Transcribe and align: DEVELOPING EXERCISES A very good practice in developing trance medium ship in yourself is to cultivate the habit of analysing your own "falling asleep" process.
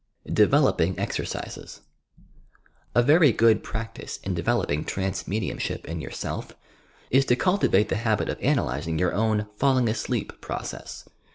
DEVELOPING 0.33 0.97
EXERCISES 0.97 1.81
A 2.95 3.03
very 3.03 3.31
good 3.31 3.61
practice 3.63 4.17
in 4.23 4.33
developing 4.33 4.83
trance 4.83 5.27
medium 5.27 5.59
ship 5.59 5.87
in 5.87 6.01
yourself 6.01 6.53
is 7.11 7.23
to 7.25 7.35
cultivate 7.35 7.89
the 7.89 7.97
habit 8.01 8.27
of 8.27 8.41
analysing 8.41 8.97
your 8.97 9.13
own 9.13 9.45
"falling 9.57 9.87
asleep" 9.87 10.41
process. 10.41 11.07